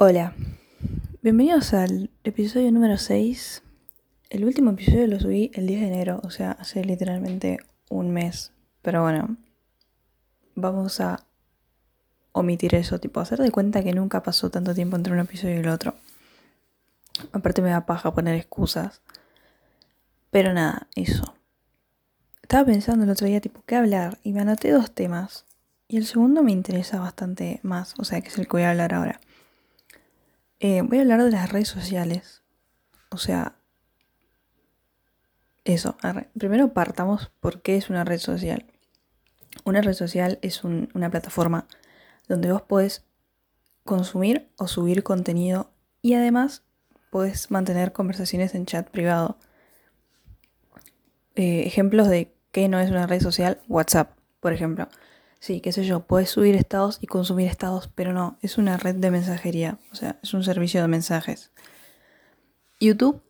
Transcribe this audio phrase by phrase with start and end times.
[0.00, 0.32] Hola,
[1.22, 3.64] bienvenidos al episodio número 6.
[4.30, 7.58] El último episodio lo subí el 10 de enero, o sea, hace literalmente
[7.90, 8.52] un mes.
[8.80, 9.36] Pero bueno,
[10.54, 11.26] vamos a
[12.30, 15.58] omitir eso, tipo, hacer de cuenta que nunca pasó tanto tiempo entre un episodio y
[15.58, 15.96] el otro.
[17.32, 19.02] Aparte me da paja poner excusas.
[20.30, 21.34] Pero nada, eso.
[22.40, 24.18] Estaba pensando el otro día, tipo, ¿qué hablar?
[24.22, 25.44] Y me anoté dos temas.
[25.88, 28.70] Y el segundo me interesa bastante más, o sea, que es el que voy a
[28.70, 29.18] hablar ahora.
[30.60, 32.42] Eh, voy a hablar de las redes sociales.
[33.10, 33.56] O sea,
[35.64, 35.96] eso.
[36.38, 38.66] Primero partamos por qué es una red social.
[39.64, 41.66] Una red social es una plataforma
[42.28, 43.04] donde vos podés
[43.84, 45.70] consumir o subir contenido
[46.02, 46.62] y además
[47.10, 49.38] podés mantener conversaciones en chat privado.
[51.34, 54.88] Eh, ejemplos de qué no es una red social, WhatsApp, por ejemplo.
[55.40, 58.96] Sí, qué sé yo, puedes subir estados y consumir estados, pero no, es una red
[58.96, 61.52] de mensajería, o sea, es un servicio de mensajes.
[62.80, 63.22] YouTube,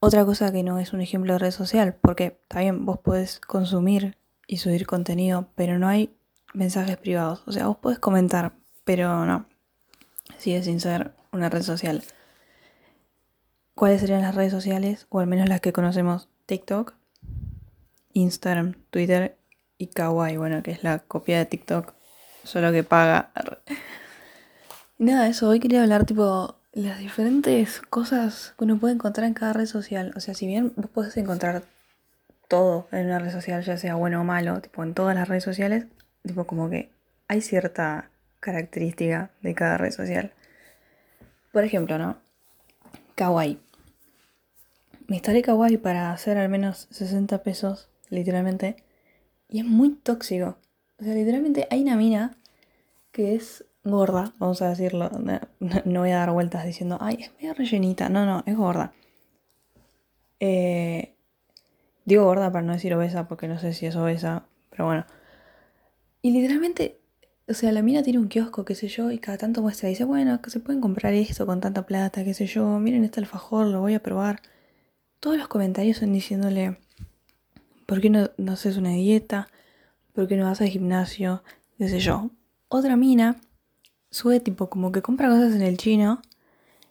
[0.00, 4.16] otra cosa que no es un ejemplo de red social, porque también vos podés consumir
[4.46, 6.14] y subir contenido, pero no hay
[6.54, 7.42] mensajes privados.
[7.46, 8.54] O sea, vos podés comentar,
[8.84, 9.46] pero no,
[10.38, 12.02] sigue sin ser una red social.
[13.74, 15.06] ¿Cuáles serían las redes sociales?
[15.08, 16.94] O al menos las que conocemos, TikTok,
[18.12, 19.36] Instagram, Twitter
[19.78, 21.92] y Kawaii, bueno, que es la copia de TikTok,
[22.44, 23.30] solo que paga.
[24.98, 29.52] Nada, eso, hoy quería hablar tipo las diferentes cosas que uno puede encontrar en cada
[29.52, 30.12] red social.
[30.16, 31.62] O sea, si bien vos podés encontrar
[32.48, 35.44] todo en una red social, ya sea bueno o malo, tipo en todas las redes
[35.44, 35.86] sociales,
[36.22, 36.90] tipo como que
[37.28, 40.32] hay cierta característica de cada red social.
[41.52, 42.16] Por ejemplo, ¿no?
[43.14, 43.58] Kawaii.
[45.06, 48.76] Me instalé Kawaii para hacer al menos 60 pesos, literalmente.
[49.48, 50.58] Y es muy tóxico.
[50.98, 52.36] O sea, literalmente hay una mina
[53.12, 55.10] que es gorda, vamos a decirlo.
[55.84, 58.08] No, voy a dar vueltas diciendo, ay, es medio rellenita.
[58.08, 58.92] No, no, es gorda.
[60.40, 61.14] Eh,
[62.04, 65.06] digo gorda para no decir obesa, porque no sé si es obesa, pero bueno.
[66.22, 67.00] Y literalmente,
[67.48, 70.04] o sea, la mina tiene un kiosco, qué sé yo, y cada tanto muestra dice,
[70.04, 73.66] bueno, que se pueden comprar esto con tanta plata, qué sé yo, miren este alfajor,
[73.66, 74.40] lo voy a probar.
[75.20, 76.78] Todos los comentarios son diciéndole,
[77.86, 79.48] ¿Por qué no, no haces una dieta?
[80.12, 81.42] ¿Por qué no vas al gimnasio?
[81.78, 82.30] ¿Qué sé yo?
[82.68, 83.36] Otra mina
[84.10, 86.22] sube tipo como que compra cosas en el chino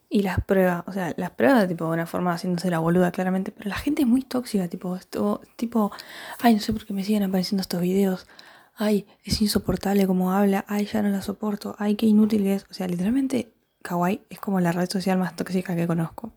[0.09, 0.83] y las prueba.
[0.87, 3.51] O sea, las prueba tipo de una forma haciéndose la boluda claramente.
[3.51, 5.91] Pero la gente es muy tóxica, tipo, esto, tipo,
[6.39, 8.27] ay, no sé por qué me siguen apareciendo estos videos.
[8.75, 10.65] Ay, es insoportable como habla.
[10.67, 11.75] Ay, ya no la soporto.
[11.79, 12.65] Ay, qué inútil es.
[12.69, 16.31] O sea, literalmente, Kawaii es como la red social más tóxica que conozco.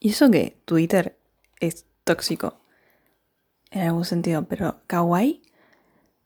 [0.00, 1.18] Y eso que Twitter
[1.60, 2.60] es tóxico
[3.70, 5.42] en algún sentido, pero kawaii,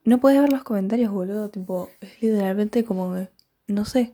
[0.04, 3.26] no puedes ver los comentarios, boludo, tipo, es literalmente como,
[3.66, 4.12] no sé.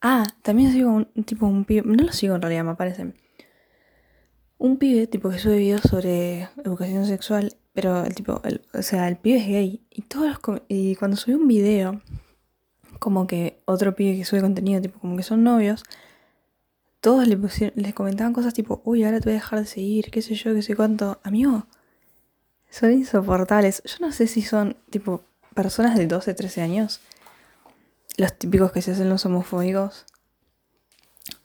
[0.00, 3.14] Ah, también sigo un tipo, un pibe, no lo sigo en realidad, me aparecen.
[4.56, 8.40] Un pibe, tipo, que sube videos sobre educación sexual, pero el tipo,
[8.74, 9.86] o sea, el pibe es gay.
[9.90, 12.00] Y todos los, y cuando sube un video,
[12.98, 15.84] como que otro pibe que sube contenido, tipo, como que son novios,
[17.00, 17.38] todos le
[17.76, 20.54] les comentaban cosas tipo, uy, ahora te voy a dejar de seguir, qué sé yo,
[20.54, 21.20] qué sé cuánto.
[21.22, 21.66] Amigo,
[22.70, 23.82] son insoportables.
[23.84, 25.22] Yo no sé si son tipo
[25.54, 27.00] personas de 12, 13 años.
[28.16, 30.06] Los típicos que se hacen los homofóbicos.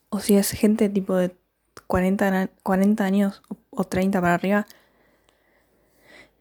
[0.10, 1.36] O si es gente tipo de
[1.88, 4.68] 40, 40 años o 30 para arriba.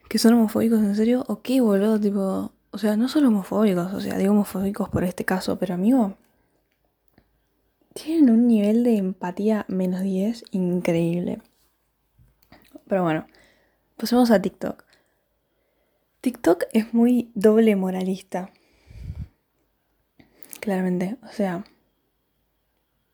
[0.08, 1.24] Que son homofóbicos en serio.
[1.28, 2.52] O qué boludo, tipo.
[2.70, 3.92] O sea, no son homofóbicos.
[3.94, 5.58] O sea, digo homofóbicos por este caso.
[5.58, 6.16] Pero amigo.
[7.94, 11.40] Tienen un nivel de empatía menos 10 increíble.
[12.88, 13.26] Pero bueno.
[13.96, 14.84] Pasemos a TikTok.
[16.20, 18.50] TikTok es muy doble moralista.
[20.60, 21.16] Claramente.
[21.22, 21.64] O sea,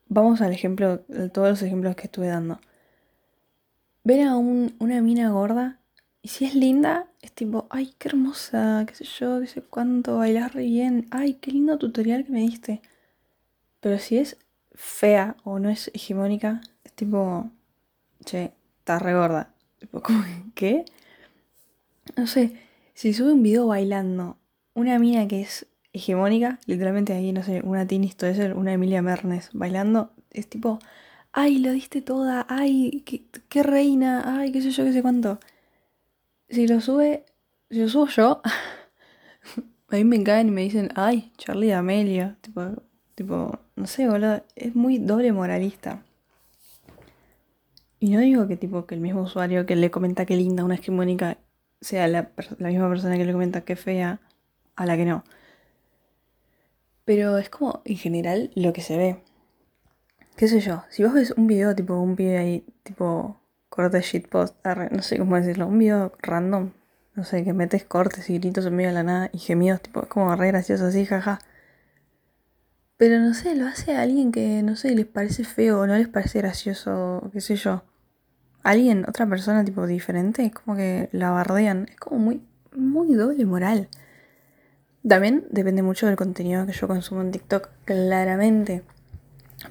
[0.07, 0.99] vamos al ejemplo,
[1.31, 2.59] todos los ejemplos que estuve dando.
[4.03, 5.79] Ven a una mina gorda
[6.21, 10.17] y si es linda, es tipo, ay, qué hermosa, qué sé yo, qué sé cuánto,
[10.17, 12.81] bailas bien, ay, qué lindo tutorial que me diste.
[13.79, 14.37] Pero si es
[14.73, 17.49] fea o no es hegemónica, es tipo,
[18.25, 19.53] che, está re gorda.
[20.55, 20.85] ¿qué?
[22.15, 22.57] No sé,
[22.93, 24.37] si sube un video bailando
[24.73, 29.49] una mina que es hegemónica, literalmente ahí, no sé, una Tini ser una Emilia Mernes
[29.53, 30.79] bailando, es tipo,
[31.31, 33.03] ay, lo diste toda, ay,
[33.49, 35.39] qué, reina, ay, qué sé yo, qué sé cuánto.
[36.49, 37.25] Si lo sube,
[37.69, 38.41] si lo subo yo,
[39.89, 42.61] a mí me caen y me dicen, ay, Charlie Amelia, tipo,
[43.15, 46.03] tipo, no sé, boludo, es muy doble moralista.
[47.99, 50.75] Y no digo que tipo que el mismo usuario que le comenta que linda una
[50.75, 51.37] hegemónica
[51.81, 54.19] sea la, misma persona que le comenta que fea
[54.75, 55.23] a la que no.
[57.05, 59.23] Pero es como en general lo que se ve.
[60.35, 60.83] ¿Qué sé yo?
[60.89, 64.55] Si vos ves un video, tipo un video ahí, tipo corte shitpost,
[64.91, 66.71] no sé cómo decirlo, un video random,
[67.15, 70.03] no sé, que metes cortes y gritos en medio de la nada y gemidos, tipo,
[70.03, 71.39] es como re gracioso así, jaja.
[72.97, 75.97] Pero no sé, lo hace a alguien que, no sé, les parece feo o no
[75.97, 77.83] les parece gracioso, qué sé yo.
[78.63, 81.87] Alguien, otra persona tipo diferente, es como que la bardean.
[81.89, 82.41] Es como muy,
[82.75, 83.89] muy doble moral.
[85.07, 88.83] También depende mucho del contenido que yo consumo en TikTok, claramente.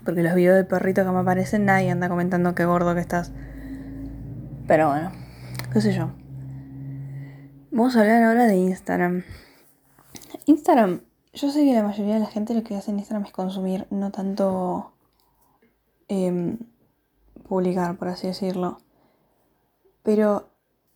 [0.05, 3.33] Porque los videos de perrito que me aparecen, nadie anda comentando qué gordo que estás.
[4.67, 5.13] Pero bueno,
[5.73, 6.11] qué sé yo.
[7.71, 9.23] Vamos a hablar ahora de Instagram.
[10.47, 11.03] Instagram,
[11.35, 13.87] yo sé que la mayoría de la gente lo que hace en Instagram es consumir,
[13.91, 14.93] no tanto
[16.09, 16.59] em,
[17.47, 18.79] publicar, por así decirlo.
[20.03, 20.49] Pero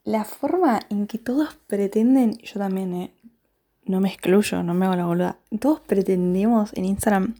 [0.04, 3.14] la forma en que todos pretenden, yo también, eh,
[3.84, 7.34] no me excluyo, no me hago la boluda, todos pretendemos en Instagram,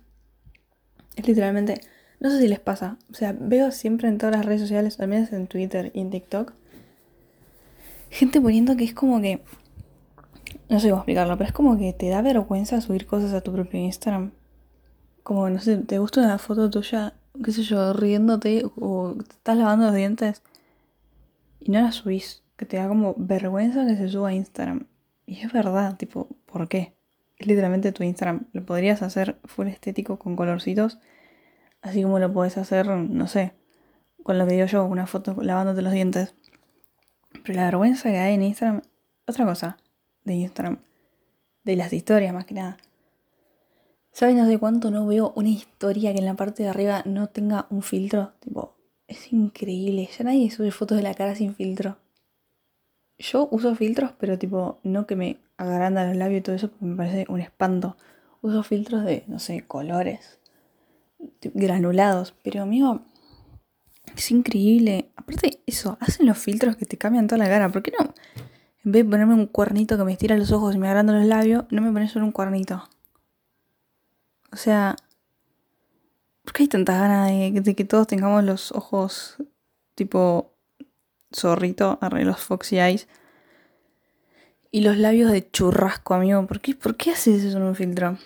[1.16, 1.80] es literalmente,
[2.20, 5.08] no sé si les pasa, o sea, veo siempre en todas las redes sociales, al
[5.08, 6.52] menos en Twitter y en TikTok,
[8.10, 9.42] gente poniendo que es como que,
[10.68, 13.52] no sé cómo explicarlo, pero es como que te da vergüenza subir cosas a tu
[13.52, 14.32] propio Instagram.
[15.22, 17.14] Como, no sé, te gusta una foto tuya,
[17.44, 20.42] qué sé yo, riéndote o te estás lavando los dientes
[21.60, 24.86] y no la subís, que te da como vergüenza que se suba a Instagram.
[25.26, 26.94] Y es verdad, tipo, ¿por qué?
[27.38, 28.46] Es literalmente tu Instagram.
[28.52, 30.98] Lo podrías hacer full estético con colorcitos,
[31.80, 33.54] así como lo puedes hacer, no sé,
[34.22, 36.34] con lo que digo yo, una foto lavándote los dientes.
[37.44, 38.82] Pero la vergüenza que hay en Instagram,
[39.26, 39.78] otra cosa
[40.24, 40.78] de Instagram,
[41.64, 42.76] de las historias más que nada.
[44.12, 47.28] ¿Sabes no sé cuánto no veo una historia que en la parte de arriba no
[47.28, 48.32] tenga un filtro?
[48.40, 48.76] Tipo,
[49.06, 50.08] es increíble.
[50.16, 51.96] Ya nadie sube fotos de la cara sin filtro.
[53.18, 56.84] Yo uso filtros, pero tipo, no que me agrandan los labios y todo eso, porque
[56.84, 57.96] me parece un espanto.
[58.42, 60.40] Uso filtros de, no sé, colores,
[61.54, 62.34] granulados.
[62.42, 63.00] Pero amigo,
[64.14, 65.10] es increíble.
[65.16, 67.70] Aparte, eso, hacen los filtros que te cambian toda la cara.
[67.70, 68.12] ¿Por qué no?
[68.84, 71.24] En vez de ponerme un cuernito que me estira los ojos y me agranda los
[71.24, 72.82] labios, no me pones solo un cuernito.
[74.52, 74.96] O sea,
[76.44, 77.30] ¿Por qué hay tantas ganas
[77.64, 79.36] de, que todos tengamos los ojos
[79.94, 80.52] tipo
[81.34, 83.08] zorrito, arre los foxy eyes?
[84.70, 86.46] Y los labios de churrasco, amigo.
[86.46, 88.18] ¿Por qué, ¿Por qué haces eso en un filtro?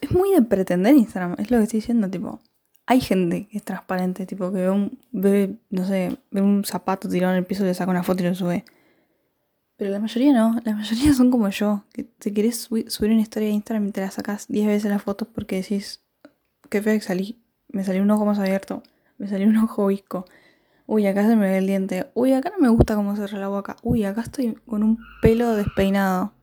[0.00, 2.40] es muy de pretender Instagram, es lo que estoy diciendo, tipo.
[2.86, 7.08] Hay gente que es transparente, tipo que ve un, ve, no sé, ve un zapato
[7.08, 8.64] tirado en el piso, le saca una foto y lo sube.
[9.80, 13.48] Pero la mayoría no, la mayoría son como yo, que te querés subir una historia
[13.48, 16.02] de Instagram y te la sacas 10 veces las fotos porque decís,
[16.68, 17.40] qué feo que salí.
[17.68, 18.82] Me salió un ojo más abierto.
[19.16, 20.26] Me salió un ojo visco.
[20.84, 22.10] Uy, acá se me ve el diente.
[22.12, 23.76] Uy, acá no me gusta cómo se la boca.
[23.82, 26.34] Uy, acá estoy con un pelo despeinado.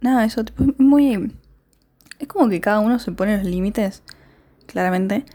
[0.00, 1.34] Nada, eso es muy...
[2.18, 4.02] Es como que cada uno se pone los límites,
[4.64, 5.26] claramente.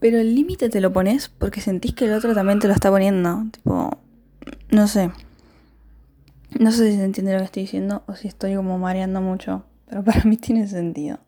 [0.00, 2.90] Pero el límite te lo pones porque sentís que el otro también te lo está
[2.90, 3.44] poniendo.
[3.52, 3.98] Tipo,
[4.70, 5.10] no sé.
[6.58, 9.64] No sé si se entiende lo que estoy diciendo o si estoy como mareando mucho.
[9.86, 11.18] Pero para mí tiene sentido.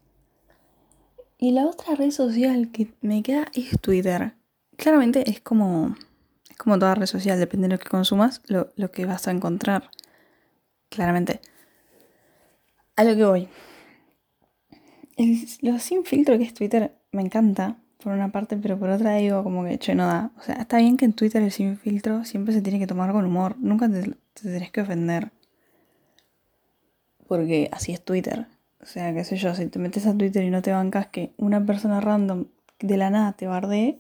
[1.39, 4.35] Y la otra red social que me queda es Twitter.
[4.77, 5.95] Claramente es como,
[6.49, 9.91] es como toda red social, depende de lo que consumas, lo, que vas a encontrar.
[10.89, 11.41] Claramente.
[12.97, 13.49] A lo que voy.
[15.61, 19.43] lo sin filtro que es Twitter me encanta, por una parte, pero por otra digo
[19.43, 20.31] como que, che, no da.
[20.39, 23.11] O sea, está bien que en Twitter el sin filtro siempre se tiene que tomar
[23.13, 23.57] con humor.
[23.59, 24.03] Nunca te,
[24.35, 25.33] te tenés que ofender.
[27.27, 28.47] Porque así es Twitter.
[28.83, 31.33] O sea, qué sé yo, si te metes a Twitter y no te bancas que
[31.39, 32.45] una persona random
[32.81, 33.99] de la nada te bardee,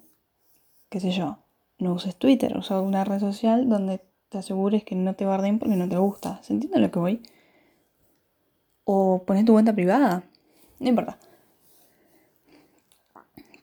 [0.90, 1.38] qué sé yo,
[1.78, 5.76] no uses Twitter, usa una red social donde te asegures que no te bardeen porque
[5.76, 6.40] no te gusta.
[6.42, 7.23] ¿Se entiende lo que voy?
[8.84, 10.25] O pones tu cuenta privada.
[10.80, 11.18] No importa.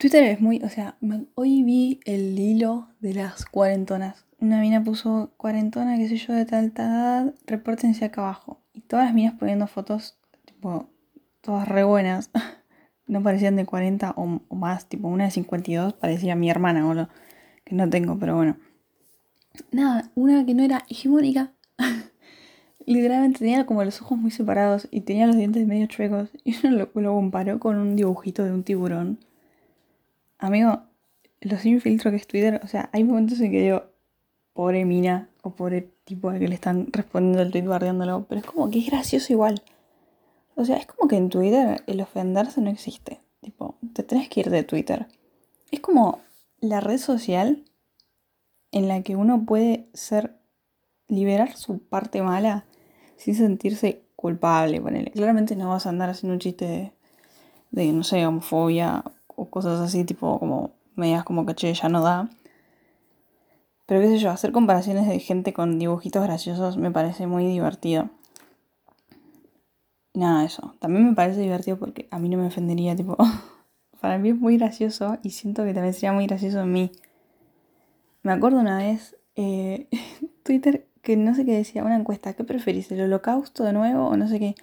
[0.01, 0.95] Twitter es muy, o sea,
[1.35, 4.25] hoy vi el hilo de las cuarentonas.
[4.39, 8.59] Una mina puso cuarentona, qué sé yo, de tal, tal edad, repórtense acá abajo.
[8.73, 10.89] Y todas las minas poniendo fotos, tipo,
[11.41, 12.31] todas re buenas.
[13.05, 17.09] No parecían de 40 o, más, tipo una de 52 parecía mi hermana, o lo,
[17.65, 18.55] que no tengo, pero bueno.
[19.71, 21.51] Nada, una que no era hegemónica.
[22.85, 26.29] Literalmente tenía como los ojos muy separados y tenía los dientes medio chuecos.
[26.43, 29.19] Y uno lo, lo comparó con un dibujito de un tiburón.
[30.41, 30.81] Amigo,
[31.41, 33.83] lo sin filtro que es Twitter, o sea, hay momentos en que digo,
[34.53, 38.47] pobre mina o pobre tipo al que le están respondiendo el tweet guardiándolo, pero es
[38.47, 39.61] como que es gracioso igual.
[40.55, 43.21] O sea, es como que en Twitter el ofenderse no existe.
[43.39, 45.07] Tipo, te tenés que ir de Twitter.
[45.69, 46.21] Es como
[46.59, 47.63] la red social
[48.71, 50.39] en la que uno puede ser,
[51.07, 52.65] liberar su parte mala
[53.15, 55.11] sin sentirse culpable, ponele.
[55.11, 56.93] Claramente no vas a andar haciendo un chiste
[57.69, 59.03] de, no sé, homofobia
[59.41, 62.29] o cosas así, tipo como medias como caché ya no da.
[63.87, 68.09] Pero qué sé yo, hacer comparaciones de gente con dibujitos graciosos me parece muy divertido.
[70.13, 70.75] Nada, eso.
[70.79, 73.17] También me parece divertido porque a mí no me ofendería, tipo,
[74.01, 76.91] para mí es muy gracioso y siento que también sería muy gracioso en mí.
[78.23, 79.87] Me acuerdo una vez, eh,
[80.43, 84.17] Twitter, que no sé qué decía, una encuesta, ¿qué preferís, el holocausto de nuevo o
[84.17, 84.55] no sé qué?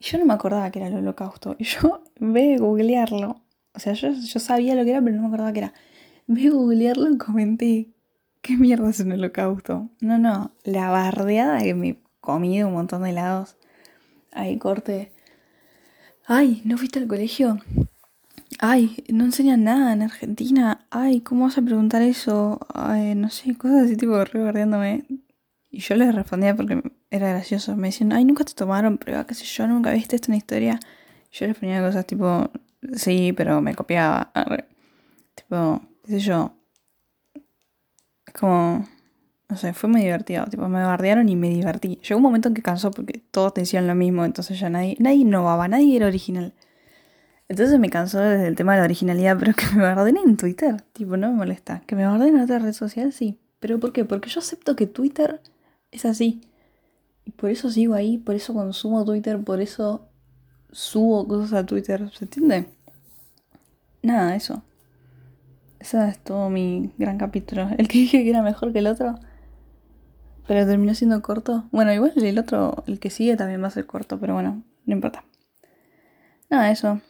[0.00, 1.54] Y yo no me acordaba que era el holocausto.
[1.58, 3.43] Y yo, en vez de googlearlo,
[3.74, 5.74] o sea, yo, yo sabía lo que era, pero no me acordaba que era.
[6.26, 7.88] De googlearlo, comenté,
[8.40, 9.90] ¿qué mierda es un holocausto?
[10.00, 13.56] No, no, la bardeada que me comí de un montón de helados.
[14.32, 15.12] Ahí corte.
[16.26, 17.58] Ay, ¿no fuiste al colegio?
[18.58, 20.86] Ay, no enseñan nada en Argentina.
[20.90, 22.60] Ay, ¿cómo vas a preguntar eso?
[22.72, 25.04] Ay, no sé, cosas así tipo re
[25.70, 27.76] Y yo les respondía porque era gracioso.
[27.76, 30.38] Me decían, ay, nunca te tomaron prueba, qué sé yo, nunca viste esto en la
[30.38, 30.80] historia.
[31.32, 32.50] Yo les ponía cosas tipo,
[32.94, 34.32] sí, pero me copiaba.
[35.34, 36.54] Tipo, qué sé yo.
[38.26, 38.86] Es como,
[39.48, 40.46] no sé, fue muy divertido.
[40.46, 42.00] Tipo, me bardearon y me divertí.
[42.02, 45.18] Llegó un momento en que cansó porque todos decían lo mismo, entonces ya nadie, nadie
[45.18, 46.54] innovaba, nadie era original.
[47.48, 50.80] Entonces me cansó desde el tema de la originalidad, pero que me bardeen en Twitter,
[50.92, 51.82] tipo, no me molesta.
[51.86, 53.38] Que me bardeen en otra red social, sí.
[53.60, 54.04] ¿Pero por qué?
[54.04, 55.40] Porque yo acepto que Twitter
[55.90, 56.42] es así.
[57.24, 60.08] Y por eso sigo ahí, por eso consumo Twitter, por eso
[60.74, 62.66] subo cosas a Twitter, ¿se entiende?
[64.02, 64.62] Nada, eso.
[65.78, 67.68] Ese es todo mi gran capítulo.
[67.78, 69.14] El que dije que era mejor que el otro.
[70.46, 71.68] Pero terminó siendo corto.
[71.72, 74.92] Bueno, igual el otro, el que sigue también va a ser corto, pero bueno, no
[74.92, 75.24] importa.
[76.50, 77.00] Nada, eso.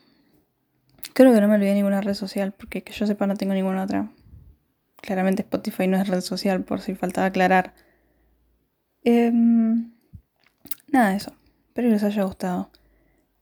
[1.15, 3.83] Creo que no me olvidé ninguna red social, porque que yo sepa no tengo ninguna
[3.83, 4.13] otra.
[5.03, 7.75] Claramente Spotify no es red social, por si faltaba aclarar.
[9.03, 9.93] Em,
[10.93, 11.33] nada, eso.
[11.69, 12.71] Espero que les haya gustado.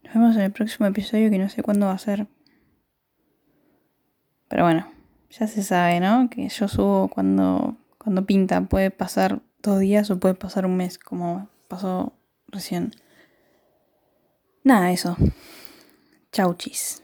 [0.05, 2.27] Nos vemos en el próximo episodio que no sé cuándo va a ser.
[4.49, 4.87] Pero bueno,
[5.31, 6.29] ya se sabe, ¿no?
[6.29, 8.61] Que yo subo cuando, cuando pinta.
[8.63, 12.13] Puede pasar dos días o puede pasar un mes, como pasó
[12.49, 12.93] recién.
[14.65, 15.17] Nada, eso.
[16.33, 17.03] Chau, chis.